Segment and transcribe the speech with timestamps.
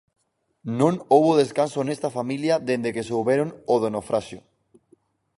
[0.79, 4.41] Non houbo descanso nesta familia dende que souberon o do naufraxio.